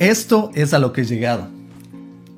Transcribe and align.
Esto 0.00 0.50
es 0.54 0.74
a 0.74 0.80
lo 0.80 0.92
que 0.92 1.02
he 1.02 1.04
llegado. 1.04 1.46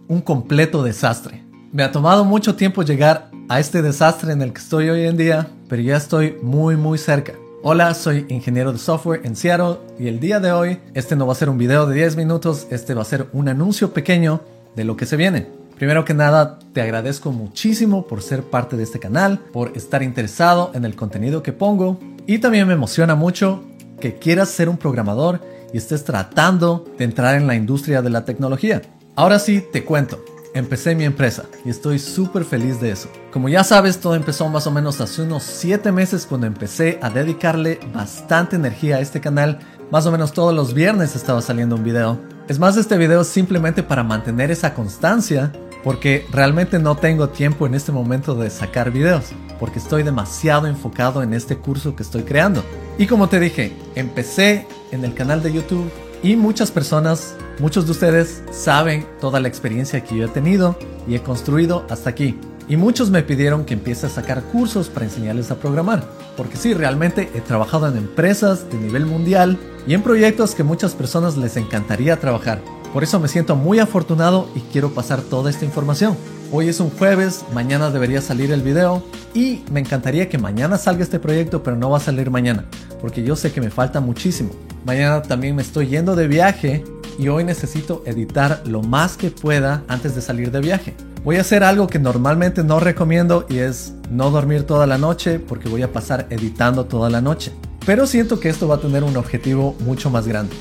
Un 0.08 0.20
completo 0.20 0.82
desastre. 0.82 1.42
Me 1.72 1.82
ha 1.82 1.90
tomado 1.90 2.22
mucho 2.26 2.54
tiempo 2.54 2.82
llegar 2.82 3.30
a 3.48 3.60
este 3.60 3.80
desastre 3.80 4.32
en 4.32 4.42
el 4.42 4.52
que 4.52 4.60
estoy 4.60 4.90
hoy 4.90 5.06
en 5.06 5.16
día, 5.16 5.48
pero 5.66 5.80
ya 5.80 5.96
estoy 5.96 6.36
muy 6.42 6.76
muy 6.76 6.98
cerca. 6.98 7.32
Hola, 7.62 7.94
soy 7.94 8.26
ingeniero 8.28 8.72
de 8.72 8.78
software 8.78 9.22
en 9.24 9.36
Seattle 9.36 9.78
y 9.98 10.08
el 10.08 10.20
día 10.20 10.38
de 10.38 10.52
hoy 10.52 10.78
este 10.92 11.16
no 11.16 11.26
va 11.26 11.32
a 11.32 11.36
ser 11.36 11.48
un 11.48 11.56
video 11.56 11.86
de 11.86 11.94
10 11.94 12.16
minutos, 12.16 12.66
este 12.70 12.92
va 12.92 13.00
a 13.00 13.06
ser 13.06 13.28
un 13.32 13.48
anuncio 13.48 13.94
pequeño 13.94 14.42
de 14.76 14.84
lo 14.84 14.98
que 14.98 15.06
se 15.06 15.16
viene. 15.16 15.46
Primero 15.76 16.04
que 16.04 16.12
nada, 16.12 16.58
te 16.74 16.82
agradezco 16.82 17.32
muchísimo 17.32 18.06
por 18.06 18.20
ser 18.20 18.42
parte 18.42 18.76
de 18.76 18.82
este 18.82 18.98
canal, 18.98 19.38
por 19.38 19.74
estar 19.78 20.02
interesado 20.02 20.72
en 20.74 20.84
el 20.84 20.94
contenido 20.94 21.42
que 21.42 21.54
pongo 21.54 21.98
y 22.26 22.38
también 22.38 22.68
me 22.68 22.74
emociona 22.74 23.14
mucho 23.14 23.62
que 23.98 24.16
quieras 24.16 24.50
ser 24.50 24.68
un 24.68 24.76
programador 24.76 25.40
y 25.76 25.78
estés 25.78 26.04
tratando 26.04 26.86
de 26.96 27.04
entrar 27.04 27.34
en 27.34 27.46
la 27.46 27.54
industria 27.54 28.00
de 28.00 28.08
la 28.08 28.24
tecnología. 28.24 28.80
Ahora 29.14 29.38
sí, 29.38 29.62
te 29.70 29.84
cuento. 29.84 30.24
Empecé 30.54 30.94
mi 30.94 31.04
empresa 31.04 31.44
y 31.66 31.68
estoy 31.68 31.98
súper 31.98 32.46
feliz 32.46 32.80
de 32.80 32.92
eso. 32.92 33.10
Como 33.30 33.50
ya 33.50 33.62
sabes, 33.62 33.98
todo 33.98 34.14
empezó 34.14 34.48
más 34.48 34.66
o 34.66 34.70
menos 34.70 35.02
hace 35.02 35.20
unos 35.20 35.42
7 35.42 35.92
meses 35.92 36.24
cuando 36.24 36.46
empecé 36.46 36.98
a 37.02 37.10
dedicarle 37.10 37.78
bastante 37.92 38.56
energía 38.56 38.96
a 38.96 39.00
este 39.00 39.20
canal. 39.20 39.58
Más 39.90 40.06
o 40.06 40.12
menos 40.12 40.32
todos 40.32 40.54
los 40.54 40.72
viernes 40.72 41.14
estaba 41.14 41.42
saliendo 41.42 41.76
un 41.76 41.84
video. 41.84 42.18
Es 42.48 42.58
más, 42.58 42.78
este 42.78 42.96
video 42.96 43.20
es 43.20 43.28
simplemente 43.28 43.82
para 43.82 44.02
mantener 44.02 44.50
esa 44.50 44.72
constancia 44.72 45.52
porque 45.84 46.26
realmente 46.32 46.78
no 46.78 46.96
tengo 46.96 47.28
tiempo 47.28 47.66
en 47.66 47.74
este 47.74 47.92
momento 47.92 48.34
de 48.34 48.48
sacar 48.48 48.90
videos 48.90 49.26
porque 49.58 49.78
estoy 49.78 50.02
demasiado 50.02 50.66
enfocado 50.66 51.22
en 51.22 51.32
este 51.34 51.56
curso 51.56 51.96
que 51.96 52.02
estoy 52.02 52.22
creando. 52.22 52.62
Y 52.98 53.06
como 53.06 53.28
te 53.28 53.40
dije, 53.40 53.76
empecé 53.94 54.66
en 54.90 55.04
el 55.04 55.14
canal 55.14 55.42
de 55.42 55.52
YouTube 55.52 55.90
y 56.22 56.36
muchas 56.36 56.70
personas, 56.70 57.36
muchos 57.58 57.84
de 57.86 57.92
ustedes 57.92 58.42
saben 58.50 59.06
toda 59.20 59.40
la 59.40 59.48
experiencia 59.48 60.02
que 60.02 60.16
yo 60.16 60.24
he 60.24 60.28
tenido 60.28 60.78
y 61.06 61.14
he 61.14 61.22
construido 61.22 61.84
hasta 61.88 62.10
aquí. 62.10 62.38
Y 62.68 62.76
muchos 62.76 63.10
me 63.10 63.22
pidieron 63.22 63.64
que 63.64 63.74
empiece 63.74 64.06
a 64.06 64.10
sacar 64.10 64.42
cursos 64.42 64.88
para 64.88 65.06
enseñarles 65.06 65.50
a 65.50 65.56
programar. 65.56 66.04
Porque 66.36 66.56
sí, 66.56 66.74
realmente 66.74 67.30
he 67.34 67.40
trabajado 67.40 67.86
en 67.86 67.96
empresas 67.96 68.68
de 68.70 68.78
nivel 68.78 69.06
mundial 69.06 69.56
y 69.86 69.94
en 69.94 70.02
proyectos 70.02 70.54
que 70.54 70.64
muchas 70.64 70.94
personas 70.94 71.36
les 71.36 71.56
encantaría 71.56 72.18
trabajar. 72.18 72.60
Por 72.92 73.04
eso 73.04 73.20
me 73.20 73.28
siento 73.28 73.54
muy 73.54 73.78
afortunado 73.78 74.48
y 74.54 74.60
quiero 74.60 74.90
pasar 74.90 75.20
toda 75.20 75.50
esta 75.50 75.64
información. 75.64 76.16
Hoy 76.52 76.68
es 76.68 76.78
un 76.78 76.90
jueves, 76.90 77.44
mañana 77.52 77.90
debería 77.90 78.20
salir 78.20 78.52
el 78.52 78.62
video 78.62 79.02
y 79.34 79.62
me 79.72 79.80
encantaría 79.80 80.28
que 80.28 80.38
mañana 80.38 80.78
salga 80.78 81.02
este 81.02 81.18
proyecto, 81.18 81.64
pero 81.64 81.76
no 81.76 81.90
va 81.90 81.96
a 81.96 82.00
salir 82.00 82.30
mañana, 82.30 82.66
porque 83.00 83.24
yo 83.24 83.34
sé 83.34 83.50
que 83.50 83.60
me 83.60 83.68
falta 83.68 84.00
muchísimo. 84.00 84.50
Mañana 84.84 85.22
también 85.22 85.56
me 85.56 85.62
estoy 85.62 85.88
yendo 85.88 86.14
de 86.14 86.28
viaje 86.28 86.84
y 87.18 87.26
hoy 87.26 87.42
necesito 87.42 88.04
editar 88.06 88.62
lo 88.64 88.80
más 88.80 89.16
que 89.16 89.32
pueda 89.32 89.82
antes 89.88 90.14
de 90.14 90.22
salir 90.22 90.52
de 90.52 90.60
viaje. 90.60 90.94
Voy 91.24 91.36
a 91.36 91.40
hacer 91.40 91.64
algo 91.64 91.88
que 91.88 91.98
normalmente 91.98 92.62
no 92.62 92.78
recomiendo 92.78 93.44
y 93.48 93.58
es 93.58 93.94
no 94.08 94.30
dormir 94.30 94.62
toda 94.62 94.86
la 94.86 94.98
noche 94.98 95.40
porque 95.40 95.68
voy 95.68 95.82
a 95.82 95.92
pasar 95.92 96.28
editando 96.30 96.84
toda 96.84 97.10
la 97.10 97.20
noche. 97.20 97.50
Pero 97.84 98.06
siento 98.06 98.38
que 98.38 98.50
esto 98.50 98.68
va 98.68 98.76
a 98.76 98.80
tener 98.80 99.02
un 99.02 99.16
objetivo 99.16 99.74
mucho 99.80 100.10
más 100.10 100.28
grande. 100.28 100.54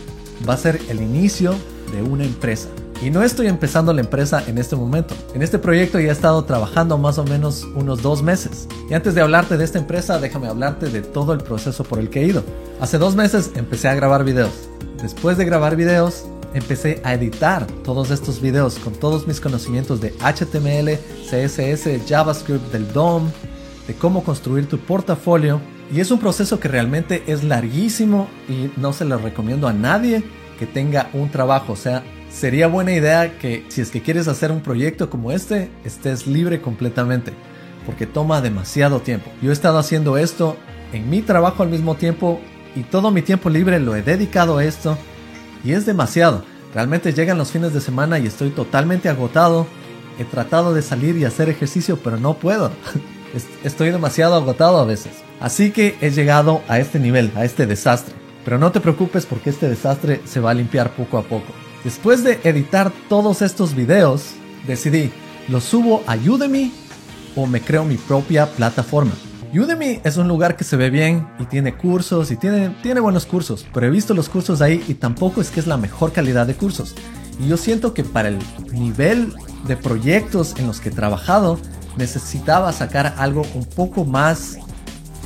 Va 0.49 0.55
a 0.55 0.57
ser 0.57 0.81
el 0.89 0.99
inicio 1.03 1.53
de 1.91 2.01
una 2.01 2.25
empresa. 2.25 2.69
Y 3.01 3.09
no 3.09 3.21
estoy 3.21 3.47
empezando 3.47 3.93
la 3.93 4.01
empresa 4.01 4.43
en 4.47 4.57
este 4.57 4.75
momento. 4.75 5.15
En 5.33 5.41
este 5.41 5.59
proyecto 5.59 5.99
ya 5.99 6.09
he 6.09 6.11
estado 6.11 6.43
trabajando 6.45 6.97
más 6.97 7.17
o 7.17 7.25
menos 7.25 7.65
unos 7.75 8.01
dos 8.01 8.23
meses. 8.23 8.67
Y 8.89 8.93
antes 8.93 9.15
de 9.15 9.21
hablarte 9.21 9.57
de 9.57 9.65
esta 9.65 9.79
empresa, 9.79 10.17
déjame 10.17 10.47
hablarte 10.47 10.87
de 10.89 11.01
todo 11.01 11.33
el 11.33 11.39
proceso 11.39 11.83
por 11.83 11.99
el 11.99 12.09
que 12.09 12.21
he 12.21 12.27
ido. 12.27 12.43
Hace 12.79 12.97
dos 12.97 13.15
meses 13.15 13.51
empecé 13.55 13.89
a 13.89 13.95
grabar 13.95 14.23
videos. 14.23 14.69
Después 15.01 15.37
de 15.37 15.45
grabar 15.45 15.75
videos, 15.75 16.25
empecé 16.53 17.01
a 17.03 17.13
editar 17.13 17.67
todos 17.83 18.11
estos 18.11 18.41
videos 18.41 18.79
con 18.79 18.93
todos 18.93 19.27
mis 19.27 19.41
conocimientos 19.41 19.99
de 19.99 20.13
HTML, 20.21 20.97
CSS, 21.29 22.07
JavaScript, 22.07 22.71
del 22.71 22.91
DOM, 22.93 23.29
de 23.87 23.93
cómo 23.93 24.23
construir 24.23 24.67
tu 24.67 24.79
portafolio. 24.79 25.59
Y 25.91 25.99
es 25.99 26.09
un 26.11 26.19
proceso 26.19 26.59
que 26.59 26.69
realmente 26.69 27.23
es 27.27 27.43
larguísimo 27.43 28.27
y 28.49 28.71
no 28.77 28.93
se 28.93 29.05
lo 29.05 29.17
recomiendo 29.17 29.67
a 29.67 29.73
nadie 29.73 30.23
que 30.57 30.65
tenga 30.65 31.09
un 31.13 31.29
trabajo. 31.29 31.75
Sea, 31.75 32.03
sería 32.35 32.67
buena 32.67 32.91
idea 32.91 33.37
que 33.37 33.65
si 33.69 33.81
es 33.81 33.91
que 33.91 34.01
quieres 34.01 34.27
hacer 34.27 34.51
un 34.51 34.59
proyecto 34.59 35.09
como 35.09 35.31
este, 35.31 35.69
estés 35.85 36.27
libre 36.27 36.61
completamente, 36.61 37.31
porque 37.85 38.05
toma 38.05 38.41
demasiado 38.41 38.99
tiempo. 38.99 39.31
Yo 39.41 39.51
he 39.51 39.53
estado 39.53 39.79
haciendo 39.79 40.17
esto 40.17 40.57
en 40.91 41.09
mi 41.09 41.21
trabajo 41.21 41.63
al 41.63 41.69
mismo 41.69 41.95
tiempo 41.95 42.41
y 42.75 42.83
todo 42.83 43.09
mi 43.09 43.21
tiempo 43.21 43.49
libre 43.49 43.79
lo 43.79 43.95
he 43.95 44.01
dedicado 44.01 44.57
a 44.57 44.65
esto 44.65 44.97
y 45.63 45.71
es 45.71 45.85
demasiado. 45.85 46.43
Realmente 46.73 47.13
llegan 47.13 47.37
los 47.37 47.51
fines 47.51 47.73
de 47.73 47.79
semana 47.79 48.19
y 48.19 48.27
estoy 48.27 48.49
totalmente 48.49 49.07
agotado. 49.07 49.65
He 50.19 50.25
tratado 50.25 50.73
de 50.73 50.81
salir 50.81 51.15
y 51.15 51.23
hacer 51.23 51.47
ejercicio, 51.47 51.99
pero 52.03 52.17
no 52.17 52.33
puedo. 52.33 52.71
Estoy 53.63 53.91
demasiado 53.91 54.35
agotado 54.35 54.77
a 54.79 54.85
veces. 54.85 55.11
Así 55.39 55.71
que 55.71 55.97
he 56.01 56.09
llegado 56.11 56.61
a 56.67 56.79
este 56.79 56.99
nivel, 56.99 57.31
a 57.35 57.45
este 57.45 57.65
desastre. 57.65 58.13
Pero 58.43 58.57
no 58.57 58.71
te 58.71 58.81
preocupes 58.81 59.25
porque 59.25 59.49
este 59.49 59.69
desastre 59.69 60.21
se 60.25 60.39
va 60.39 60.51
a 60.51 60.53
limpiar 60.53 60.91
poco 60.91 61.17
a 61.17 61.23
poco. 61.23 61.64
Después 61.85 62.23
de 62.23 62.39
editar 62.43 62.91
todos 63.09 63.43
estos 63.43 63.75
videos, 63.75 64.31
decidí, 64.65 65.11
¿los 65.47 65.65
subo 65.65 66.01
a 66.07 66.15
Udemy 66.15 66.73
o 67.35 67.45
me 67.45 67.61
creo 67.61 67.85
mi 67.85 67.95
propia 67.95 68.47
plataforma? 68.47 69.11
Udemy 69.53 69.99
es 70.03 70.17
un 70.17 70.27
lugar 70.27 70.57
que 70.57 70.63
se 70.63 70.77
ve 70.77 70.89
bien 70.89 71.27
y 71.37 71.45
tiene 71.45 71.77
cursos 71.77 72.31
y 72.31 72.37
tiene, 72.37 72.69
tiene 72.81 73.01
buenos 73.01 73.27
cursos, 73.27 73.67
pero 73.71 73.85
he 73.85 73.91
visto 73.91 74.15
los 74.15 74.29
cursos 74.29 74.61
ahí 74.61 74.83
y 74.87 74.95
tampoco 74.95 75.41
es 75.41 75.51
que 75.51 75.59
es 75.59 75.67
la 75.67 75.77
mejor 75.77 76.11
calidad 76.11 76.47
de 76.47 76.55
cursos. 76.55 76.95
Y 77.39 77.49
yo 77.49 77.55
siento 77.55 77.93
que 77.93 78.03
para 78.03 78.29
el 78.29 78.39
nivel 78.71 79.35
de 79.67 79.77
proyectos 79.77 80.55
en 80.57 80.65
los 80.65 80.79
que 80.79 80.89
he 80.89 80.91
trabajado, 80.91 81.59
necesitaba 81.97 82.73
sacar 82.73 83.13
algo 83.19 83.43
un 83.53 83.63
poco 83.63 84.05
más 84.05 84.57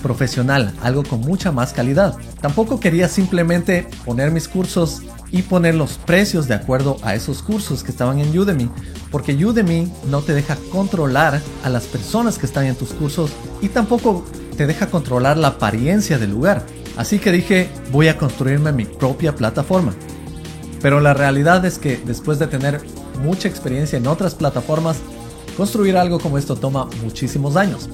profesional, 0.03 0.73
algo 0.83 1.03
con 1.03 1.21
mucha 1.21 1.53
más 1.53 1.71
calidad. 1.71 2.17
Tampoco 2.41 2.81
quería 2.81 3.07
simplemente 3.07 3.87
poner 4.03 4.31
mis 4.31 4.49
cursos 4.49 5.03
y 5.31 5.43
poner 5.43 5.75
los 5.75 5.97
precios 5.97 6.47
de 6.47 6.55
acuerdo 6.55 6.97
a 7.01 7.15
esos 7.15 7.41
cursos 7.41 7.83
que 7.83 7.91
estaban 7.91 8.19
en 8.19 8.37
Udemy, 8.37 8.69
porque 9.11 9.33
Udemy 9.33 9.91
no 10.09 10.21
te 10.21 10.33
deja 10.33 10.57
controlar 10.71 11.41
a 11.63 11.69
las 11.69 11.83
personas 11.85 12.37
que 12.37 12.45
están 12.45 12.65
en 12.65 12.75
tus 12.75 12.93
cursos 12.93 13.31
y 13.61 13.69
tampoco 13.69 14.25
te 14.57 14.67
deja 14.67 14.87
controlar 14.87 15.37
la 15.37 15.49
apariencia 15.49 16.17
del 16.17 16.31
lugar. 16.31 16.65
Así 16.97 17.19
que 17.19 17.31
dije, 17.31 17.69
voy 17.91 18.07
a 18.09 18.17
construirme 18.17 18.71
mi 18.71 18.85
propia 18.85 19.35
plataforma. 19.35 19.93
Pero 20.81 20.99
la 20.99 21.13
realidad 21.13 21.63
es 21.65 21.77
que 21.77 21.97
después 21.97 22.39
de 22.39 22.47
tener 22.47 22.81
mucha 23.23 23.47
experiencia 23.47 23.97
en 23.97 24.07
otras 24.07 24.35
plataformas, 24.35 24.97
construir 25.55 25.97
algo 25.97 26.19
como 26.19 26.37
esto 26.37 26.55
toma 26.55 26.89
muchísimos 27.03 27.55
años. 27.55 27.89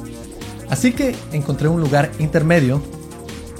Así 0.69 0.91
que 0.91 1.16
encontré 1.31 1.67
un 1.67 1.81
lugar 1.81 2.12
intermedio. 2.19 2.81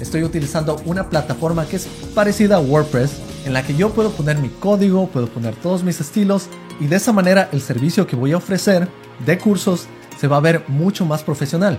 Estoy 0.00 0.24
utilizando 0.24 0.80
una 0.84 1.08
plataforma 1.08 1.66
que 1.66 1.76
es 1.76 1.86
parecida 2.14 2.56
a 2.56 2.60
WordPress, 2.60 3.12
en 3.46 3.52
la 3.52 3.62
que 3.62 3.76
yo 3.76 3.90
puedo 3.90 4.10
poner 4.10 4.38
mi 4.38 4.48
código, 4.48 5.06
puedo 5.06 5.28
poner 5.28 5.54
todos 5.54 5.84
mis 5.84 6.00
estilos 6.00 6.48
y 6.80 6.88
de 6.88 6.96
esa 6.96 7.12
manera 7.12 7.48
el 7.52 7.60
servicio 7.60 8.04
que 8.04 8.16
voy 8.16 8.32
a 8.32 8.38
ofrecer 8.38 8.88
de 9.24 9.38
cursos 9.38 9.86
se 10.18 10.26
va 10.26 10.38
a 10.38 10.40
ver 10.40 10.64
mucho 10.66 11.06
más 11.06 11.22
profesional. 11.22 11.78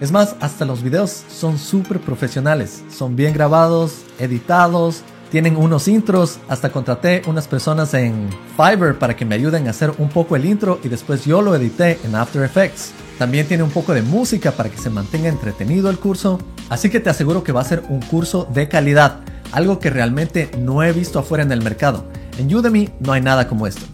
Es 0.00 0.10
más, 0.12 0.34
hasta 0.40 0.64
los 0.64 0.82
videos 0.82 1.24
son 1.30 1.58
súper 1.58 2.00
profesionales, 2.00 2.82
son 2.90 3.16
bien 3.16 3.34
grabados, 3.34 4.04
editados, 4.18 5.02
tienen 5.30 5.58
unos 5.58 5.88
intros, 5.88 6.38
hasta 6.48 6.72
contraté 6.72 7.20
unas 7.26 7.46
personas 7.46 7.92
en 7.92 8.30
Fiverr 8.56 8.98
para 8.98 9.14
que 9.14 9.26
me 9.26 9.34
ayuden 9.34 9.66
a 9.66 9.70
hacer 9.70 9.92
un 9.98 10.08
poco 10.08 10.36
el 10.36 10.46
intro 10.46 10.80
y 10.82 10.88
después 10.88 11.26
yo 11.26 11.42
lo 11.42 11.54
edité 11.54 11.98
en 12.02 12.14
After 12.14 12.42
Effects. 12.42 12.92
También 13.18 13.46
tiene 13.46 13.62
un 13.62 13.70
poco 13.70 13.92
de 13.92 14.00
música 14.00 14.52
para 14.52 14.70
que 14.70 14.78
se 14.78 14.88
mantenga 14.88 15.28
entretenido 15.28 15.90
el 15.90 15.98
curso, 15.98 16.38
así 16.70 16.88
que 16.88 17.00
te 17.00 17.10
aseguro 17.10 17.44
que 17.44 17.52
va 17.52 17.60
a 17.60 17.64
ser 17.64 17.82
un 17.90 18.00
curso 18.00 18.48
de 18.54 18.68
calidad 18.68 19.20
algo 19.52 19.78
que 19.78 19.90
realmente 19.90 20.50
no 20.58 20.82
he 20.82 20.92
visto 20.92 21.18
afuera 21.18 21.44
en 21.44 21.52
el 21.52 21.62
mercado. 21.62 22.04
En 22.38 22.54
Udemy 22.54 22.90
no 23.00 23.12
hay 23.12 23.20
nada 23.20 23.48
como 23.48 23.66
esto. 23.66 23.84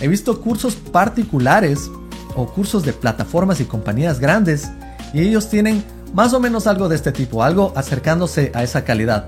He 0.00 0.08
visto 0.08 0.40
cursos 0.40 0.76
particulares 0.76 1.90
o 2.34 2.46
cursos 2.46 2.84
de 2.84 2.92
plataformas 2.92 3.60
y 3.60 3.64
compañías 3.64 4.20
grandes 4.20 4.68
y 5.12 5.20
ellos 5.20 5.48
tienen 5.48 5.82
más 6.12 6.32
o 6.34 6.40
menos 6.40 6.66
algo 6.66 6.88
de 6.88 6.96
este 6.96 7.12
tipo, 7.12 7.42
algo 7.42 7.72
acercándose 7.76 8.52
a 8.54 8.62
esa 8.62 8.84
calidad. 8.84 9.26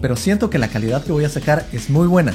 Pero 0.00 0.16
siento 0.16 0.50
que 0.50 0.58
la 0.58 0.68
calidad 0.68 1.04
que 1.04 1.12
voy 1.12 1.24
a 1.24 1.28
sacar 1.28 1.66
es 1.72 1.90
muy 1.90 2.06
buena. 2.06 2.32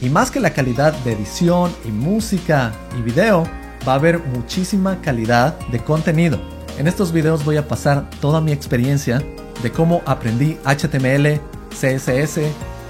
Y 0.00 0.08
más 0.08 0.30
que 0.30 0.40
la 0.40 0.50
calidad 0.50 0.92
de 1.04 1.12
edición 1.12 1.72
y 1.84 1.88
música 1.88 2.72
y 2.96 3.02
video, 3.02 3.44
va 3.86 3.92
a 3.92 3.96
haber 3.96 4.18
muchísima 4.20 5.00
calidad 5.00 5.58
de 5.70 5.80
contenido. 5.80 6.38
En 6.78 6.86
estos 6.86 7.12
videos 7.12 7.44
voy 7.44 7.56
a 7.56 7.66
pasar 7.66 8.08
toda 8.20 8.40
mi 8.40 8.52
experiencia 8.52 9.22
de 9.62 9.72
cómo 9.72 10.02
aprendí 10.06 10.56
HTML, 10.64 11.40
CSS, 11.70 12.40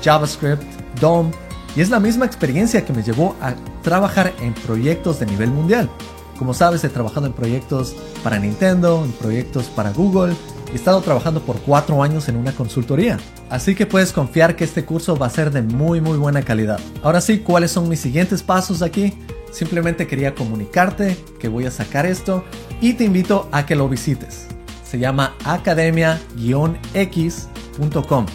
JavaScript, 0.03 0.63
DOM, 1.01 1.31
y 1.77 1.81
es 1.81 1.91
la 1.91 2.01
misma 2.01 2.27
experiencia 2.27 2.85
que 2.85 2.93
me 2.93 3.03
llevó 3.03 3.37
a 3.41 3.55
trabajar 3.83 4.33
en 4.41 4.55
proyectos 4.55 5.21
de 5.21 5.27
nivel 5.27 5.51
mundial. 5.51 5.89
Como 6.39 6.55
sabes, 6.55 6.85
he 6.85 6.89
trabajado 6.89 7.27
en 7.27 7.33
proyectos 7.33 7.97
para 8.23 8.39
Nintendo, 8.39 9.05
en 9.05 9.13
proyectos 9.13 9.67
para 9.67 9.93
Google, 9.93 10.35
he 10.73 10.77
estado 10.77 11.01
trabajando 11.01 11.43
por 11.43 11.59
cuatro 11.61 12.03
años 12.03 12.29
en 12.29 12.37
una 12.37 12.53
consultoría. 12.53 13.19
Así 13.51 13.75
que 13.75 13.87
puedes 13.87 14.13
confiar 14.13 14.55
que 14.57 14.65
este 14.65 14.85
curso 14.85 15.17
va 15.17 15.27
a 15.27 15.31
ser 15.31 15.51
de 15.51 15.63
muy 15.63 16.01
muy 16.01 16.19
buena 16.19 16.43
calidad. 16.43 16.79
Ahora 17.03 17.21
sí, 17.21 17.39
¿cuáles 17.39 17.73
son 17.73 17.89
mis 17.89 17.99
siguientes 18.01 18.43
pasos 18.43 18.83
aquí? 18.83 19.15
Simplemente 19.51 20.07
quería 20.07 20.35
comunicarte 20.35 21.17
que 21.41 21.49
voy 21.49 21.65
a 21.67 21.71
sacar 21.71 22.07
esto 22.07 22.45
y 22.81 22.95
te 22.95 23.05
invito 23.05 23.49
a 23.51 23.67
que 23.67 23.77
lo 23.77 23.89
visites. 23.89 24.47
Se 24.85 24.99
llama 24.99 25.35
academia-x.com. 25.45 28.27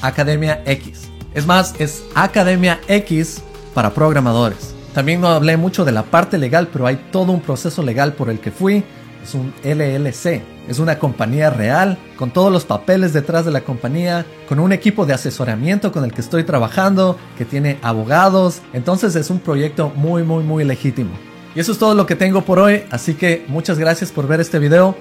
Academia 0.00 0.62
X. 0.66 1.08
Es 1.34 1.46
más, 1.46 1.74
es 1.78 2.04
Academia 2.14 2.80
X 2.88 3.42
para 3.74 3.92
programadores. 3.92 4.74
También 4.94 5.20
no 5.20 5.28
hablé 5.28 5.56
mucho 5.56 5.84
de 5.84 5.92
la 5.92 6.04
parte 6.04 6.38
legal, 6.38 6.68
pero 6.72 6.86
hay 6.86 6.96
todo 7.10 7.32
un 7.32 7.40
proceso 7.40 7.82
legal 7.82 8.12
por 8.12 8.30
el 8.30 8.38
que 8.38 8.52
fui. 8.52 8.84
Es 9.22 9.34
un 9.34 9.52
LLC. 9.64 10.42
Es 10.68 10.78
una 10.78 10.98
compañía 10.98 11.50
real, 11.50 11.98
con 12.16 12.30
todos 12.30 12.50
los 12.50 12.64
papeles 12.64 13.12
detrás 13.12 13.44
de 13.44 13.50
la 13.50 13.62
compañía, 13.62 14.24
con 14.48 14.60
un 14.60 14.72
equipo 14.72 15.04
de 15.04 15.12
asesoramiento 15.12 15.92
con 15.92 16.04
el 16.04 16.12
que 16.12 16.22
estoy 16.22 16.44
trabajando, 16.44 17.18
que 17.36 17.44
tiene 17.44 17.78
abogados. 17.82 18.62
Entonces 18.72 19.14
es 19.16 19.28
un 19.28 19.40
proyecto 19.40 19.92
muy, 19.94 20.22
muy, 20.22 20.42
muy 20.42 20.64
legítimo. 20.64 21.10
Y 21.54 21.60
eso 21.60 21.72
es 21.72 21.78
todo 21.78 21.94
lo 21.94 22.06
que 22.06 22.16
tengo 22.16 22.42
por 22.42 22.58
hoy, 22.58 22.84
así 22.90 23.14
que 23.14 23.44
muchas 23.48 23.78
gracias 23.78 24.10
por 24.10 24.26
ver 24.26 24.40
este 24.40 24.58
video. 24.58 24.96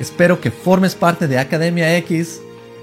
Espero 0.00 0.40
que 0.40 0.50
formes 0.50 0.94
parte 0.94 1.28
de 1.28 1.38
Academia 1.38 1.96
X 1.98 2.40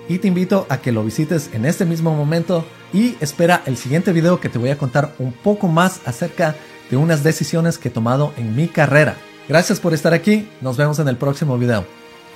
y 0.07 0.19
te 0.19 0.27
invito 0.27 0.65
a 0.69 0.77
que 0.77 0.91
lo 0.91 1.03
visites 1.03 1.49
en 1.53 1.65
este 1.65 1.85
mismo 1.85 2.13
momento 2.15 2.65
y 2.93 3.15
espera 3.19 3.61
el 3.65 3.77
siguiente 3.77 4.11
video 4.11 4.39
que 4.39 4.49
te 4.49 4.59
voy 4.59 4.69
a 4.69 4.77
contar 4.77 5.13
un 5.19 5.31
poco 5.31 5.67
más 5.67 6.01
acerca 6.05 6.55
de 6.89 6.97
unas 6.97 7.23
decisiones 7.23 7.77
que 7.77 7.89
he 7.89 7.91
tomado 7.91 8.33
en 8.37 8.55
mi 8.55 8.67
carrera. 8.67 9.15
Gracias 9.47 9.79
por 9.79 9.93
estar 9.93 10.13
aquí, 10.13 10.47
nos 10.61 10.77
vemos 10.77 10.99
en 10.99 11.07
el 11.07 11.17
próximo 11.17 11.57
video. 11.57 11.85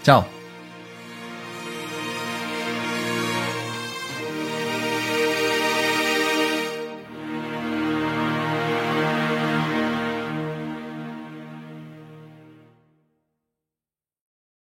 Chao. 0.04 0.37